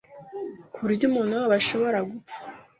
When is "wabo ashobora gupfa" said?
1.39-2.37